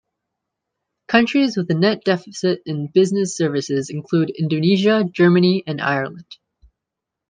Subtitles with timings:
[1.07, 6.25] Countries with a net deficit in business services include Indonesia, Germany and Ireland.